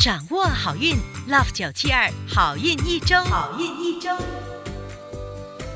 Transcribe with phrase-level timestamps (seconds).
[0.00, 0.96] 掌握好运
[1.28, 4.08] ，Love 九七二好运一周，好运一周。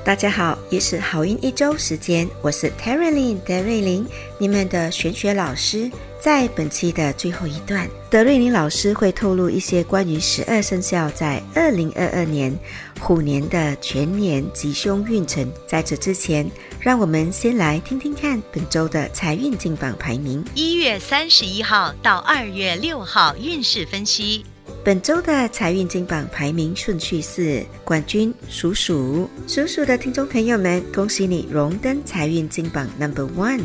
[0.03, 4.07] 大家好，也是好运一周时间，我是 Terry Lin 德瑞琳，
[4.39, 5.91] 你们的玄学老师。
[6.25, 12.51] 在本期的最后一段，德瑞琳老师会透露一些关于十二生肖在二零二二年
[12.99, 15.47] 虎年的全年吉凶运程。
[15.67, 16.51] 在这之前，
[16.81, 20.43] 让我们先来听听看本周的财运金榜排名。
[20.55, 24.47] 一月三十一号到二月六号运势分析。
[24.83, 33.61] 本周的财运金榜排名顺序是：冠军属鼠，属鼠的听众朋友们，恭喜你荣登财运金榜 Number One。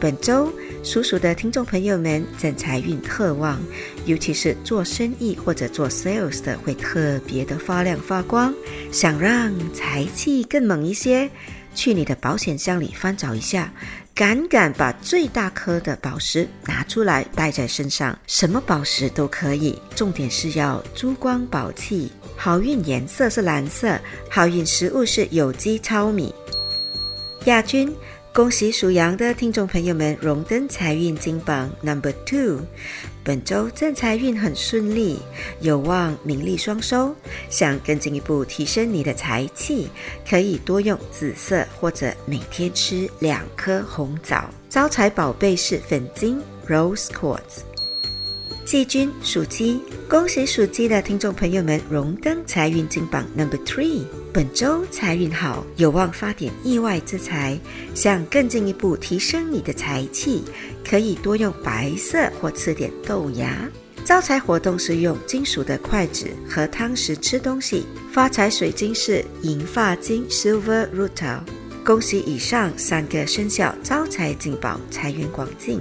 [0.00, 3.58] 本周属鼠的听众朋友们，正财运特旺，
[4.04, 8.52] 尤其是做生意或者做 sales 的，会特别的发亮发光。
[8.92, 11.30] 想让财气更猛一些，
[11.74, 13.72] 去你的保险箱里翻找一下。
[14.14, 22.12] 敢敢把最大颗的宝石拿出来戴在身上，什么宝石都可以，重点是要珠光宝气。
[22.36, 23.98] 好运颜色是蓝色，
[24.30, 26.32] 好运食物是有机糙米。
[27.46, 27.92] 亚军，
[28.34, 32.62] 恭喜属羊的听众朋友们荣登财运金榜 Number Two。
[33.22, 35.20] 本周正财运很顺利，
[35.60, 37.14] 有望名利双收。
[37.48, 39.88] 想更进一步提升你的财气，
[40.28, 44.50] 可以多用紫色，或者每天吃两颗红枣。
[44.68, 47.62] 招财宝贝是粉晶 Rose Quartz。
[48.64, 54.02] 季军属鸡，恭喜属鸡的听众朋友们荣登财运金榜 Number Three。
[54.34, 57.56] 本周财运好，有望发点意外之财。
[57.94, 60.42] 想更进一步提升你的财气，
[60.84, 63.70] 可以多用白色或吃点豆芽。
[64.04, 67.86] 招财活动是用金属的筷子和汤匙吃东西。
[68.10, 71.38] 发财水晶是银发晶 Silver Rutil。
[71.84, 75.80] 恭喜以上三个生肖招财进宝，财源广进。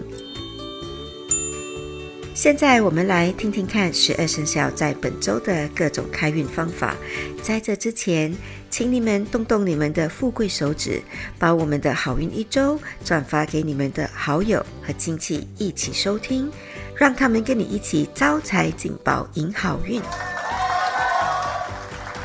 [2.35, 6.95] 现在我们来听听看十二生肖在本周的各种开运方法。
[7.43, 8.35] 在这之前，
[8.71, 10.99] 请你们动动你们的富贵手指，
[11.37, 16.51] 把我们的好运一周转发给你们的好友和亲戚一起收听，
[16.95, 20.01] 让他们跟你一起招财进宝，迎好运。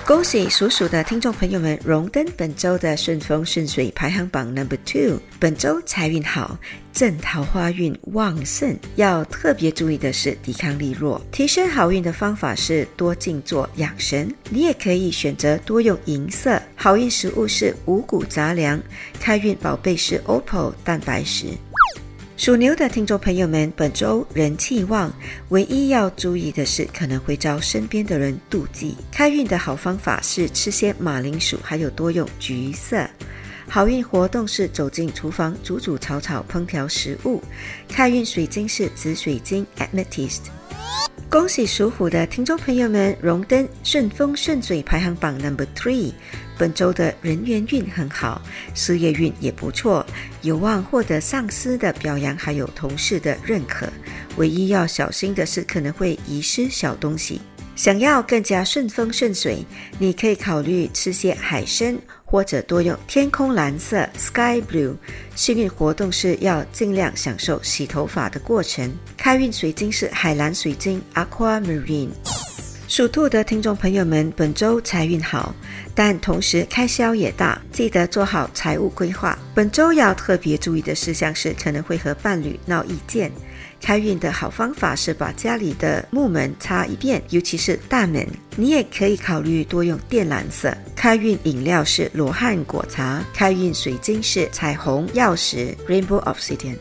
[0.08, 5.20] 恭喜属鼠的听众朋友们荣登本周的顺风顺水排行榜 Number Two。
[5.38, 6.58] 本周财运好，
[6.94, 8.74] 正桃花运旺盛。
[8.96, 11.20] 要特别注意的是抵抗力弱。
[11.30, 14.34] 提升好运的方法是多静坐养神。
[14.48, 16.58] 你也可以选择多用银色。
[16.75, 18.80] 好运食物是五谷杂粮。
[19.20, 21.48] 开运宝贝是 OPPO 蛋白石。
[22.38, 25.12] 属牛的听众朋友们，本周人气旺，
[25.49, 28.97] 唯一要注意的是，可能会遭身边的人妒忌。
[29.10, 33.04] 开运的好方法是吃些马铃薯，还有多用橘色。
[33.69, 37.43] 好运活动是走进厨房煮煮炒炒烹调食物。
[37.88, 40.43] 开运水晶是紫水晶 Amethyst。
[41.31, 46.15] 恭喜属虎的听众朋友们荣登顺风顺水排行榜 Number Three。
[46.56, 48.41] 本周的人缘运很好，
[48.75, 50.06] 事业运也不错，
[50.41, 53.87] 有望获得上司的表扬，还有同事的认可。
[54.38, 57.43] 唯一要小心的是，可能会遗失小东西。
[57.77, 59.62] 想要更加顺风顺水，
[59.99, 61.99] 你可以考虑吃些海参，
[62.31, 64.94] 或者多用天空蓝色 （Sky Blue）。
[65.34, 68.93] 幸运活动是要尽量享受洗头发的过程。
[69.16, 72.11] 开运水晶是海蓝水晶 （Aquamarine）。
[72.87, 75.55] 属兔的听众朋友们，本周财运好，
[75.94, 79.38] 但同时开销也大，记得做好财务规划。
[79.55, 83.31] 本周要特别注意的事项是，可能会和伴侣闹意见。
[83.81, 88.26] 开运的好方法是把家里的木门擦一遍，尤其是大门。
[88.56, 90.76] 你也可以考虑多用靛蓝色。
[90.97, 93.25] 开运饮料是罗汉果茶。
[93.32, 96.76] 开运水晶是彩虹钥匙 （Rainbow Obsidian）。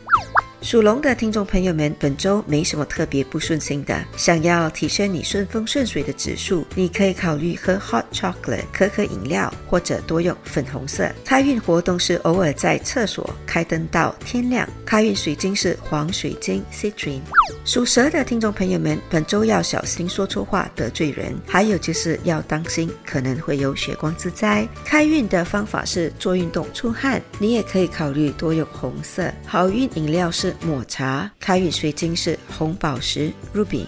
[0.62, 4.04] 属龙的听众朋友们，本周没什么特别不顺心的。
[4.18, 11.09] 想要提升你顺风顺水的指数，你可以考虑喝 hot chocolate 可可饮料，或者多用粉红色。
[11.24, 14.68] 开运活动是偶尔在厕所开灯到天亮。
[14.83, 17.21] 开运水晶是黄水晶 citrine。
[17.63, 24.68] 属蛇的听众朋友们，本周要小心说错话得罪人，还有就是要当心可能会有血光之灾。
[24.83, 29.31] 开运的方法是做运动出汗，你也可以考虑多用红色。
[29.45, 30.46] 好运饮料是。
[30.65, 33.85] 抹茶，开运水晶是红宝石 Ruby。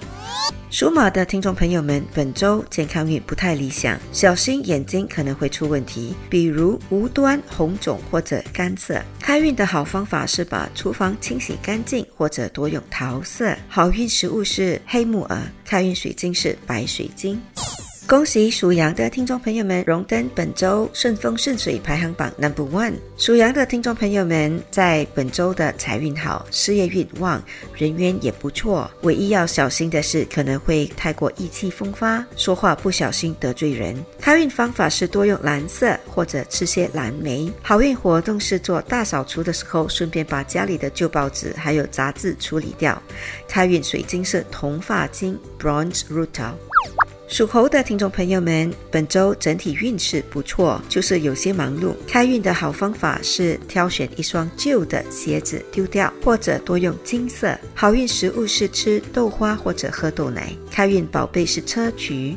[0.71, 9.01] 属马的听众朋友们，本周健康运不太理想，小心眼睛可能会出问题，比如无端红肿或者干涩。
[9.19, 13.55] 开运的好方法是把厨房清洗干净，或者多用桃色。
[13.67, 17.41] 好运食物是黑木耳，开运水晶是白水晶。
[18.09, 22.95] 恭喜属羊的听众朋友们荣登本周顺风顺水排行榜 Number One。
[23.17, 27.39] 属羊的听众朋友们在本周的财运好，事业运旺，
[27.75, 28.89] 人缘也不错。
[29.03, 33.95] 唯一要小心的是可能会太过意气风发，说话不小心得罪人。
[34.19, 37.47] 开运方法是多用蓝色或者吃些蓝莓。
[37.61, 42.99] 好运活动是做大扫除的时候，顺便把家里的旧报纸还有杂志处理掉。
[43.47, 46.53] 开运水晶是铜发晶 Bronze Rutil。
[47.29, 51.93] 属猴的听众朋友们，本周整体运势不错，就是有些忙碌。
[52.07, 57.55] 开运的好方法是挑选一双旧的鞋子丢掉，或者多用金色。
[57.75, 60.51] 好运食物是吃豆花或者喝豆奶。
[60.71, 62.35] 开运宝贝是车菊。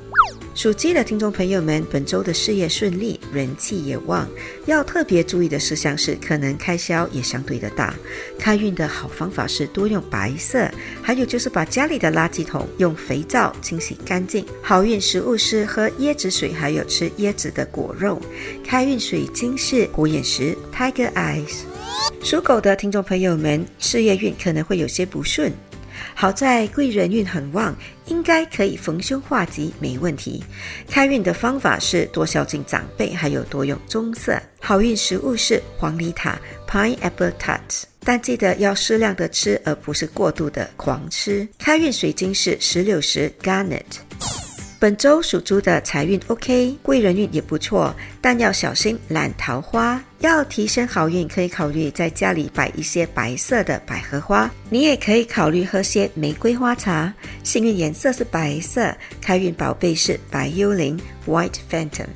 [0.55, 4.29] 属鸡的听众朋友们，本周的事业顺利，人气也旺。
[4.67, 7.95] 要特别注意的事项是，可能开销也相对的大。
[8.39, 10.71] 开运的好方法是多用白色，
[11.01, 14.45] 还有就是把家里的垃圾桶用肥皂清洗干净。
[14.61, 18.21] 好运食物是喝椰子水，还有吃椰子的果肉。
[18.63, 21.63] 开运水晶是虎眼石 （Tiger Eyes）。
[22.23, 25.51] 属狗的听众朋友们，事业运可能会有些不顺。
[26.15, 27.75] 好在贵人运很旺，
[28.07, 30.43] 应该可以逢凶化吉，没问题。
[30.89, 34.41] 开运的方法是多孝敬长辈，还有多用棕色。
[34.61, 36.39] 好运食物是黄梨塔
[36.69, 41.49] （Pineapple Tart），但记得要适量的吃，而不是过度的狂吃。
[41.59, 43.83] 开运水晶是石榴石 （Garnet）。
[44.83, 50.03] 本周属猪的财运 OK，贵人运也不错，但要小心懒桃花。
[50.19, 54.51] 要提升好运，可以考虑在家里摆一些白色的百合花。
[54.71, 57.15] 你也可以考虑喝些玫瑰花茶。
[57.45, 62.09] 幸运颜色是白色，开运宝贝是白幽灵 （White Phantom）。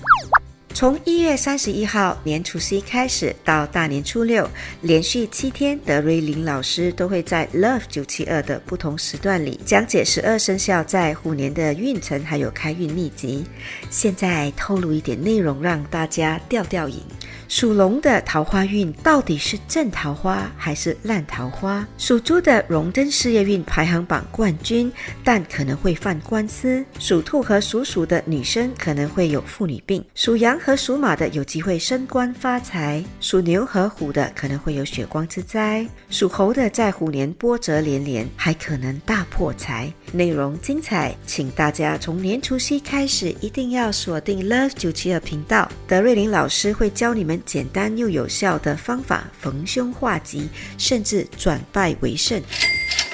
[0.76, 4.46] 从一月三十一号年除夕开始到大年初六，
[4.82, 13.42] 连续七天，德瑞琳老师都会在 Love 九七二的不同时段里讲解十二生肖在虎年的运程，还有开运秘籍。
[13.88, 17.00] 现在透露一点内容，让大家吊吊瘾。
[17.48, 21.86] 属龙的桃花运到底是正桃花还是烂桃花？
[21.96, 26.84] 属猪的荣登事业运排行榜冠军，但可能会犯官司。
[26.98, 30.04] 属兔和属鼠的女生可能会有妇女病。
[30.14, 33.02] 属羊和属马的有机会升官发财。
[33.20, 35.86] 属牛和虎的可能会有血光之灾。
[36.10, 39.92] 属猴的在虎年波折连连，还可能大破财。
[40.12, 50.48] 内容精彩，请大家从年除夕开始一定要锁定 Love 九七二频道，德瑞琳老师会教你们简单又有效的方法，逢凶化吉，
[50.78, 52.42] 甚至转败为胜。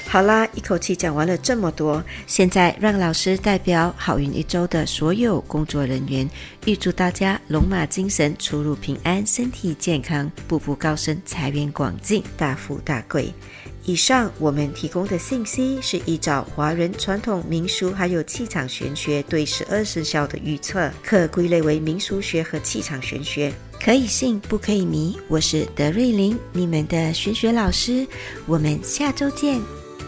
[0.07, 6.29] 好啦，一口气讲完了这么多，现在让老师代表好运一周的所有工作人员，
[6.67, 13.33] 预祝大家龙马精神，出入平安，身体健康，步步高升，财源广进，大富大贵。
[13.85, 23.53] 以上我们提供的信息是依照华人传统民俗还有气场玄学对十二生肖的预测，可归类为民俗学和气场玄学，
[23.83, 25.19] 可以信不可以迷。
[25.27, 28.07] 我是德瑞琳，你们的玄学老师，
[28.47, 29.61] 我们下周见。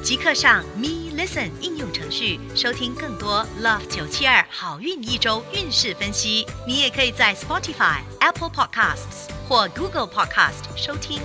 [0.05, 6.47] 即刻上 Me Listen 应用程序收听更多 Love 九七二好运一周运势分析。
[6.65, 11.19] 你也可以在 Spotify、Apple Podcasts 或 Google Podcast 收听。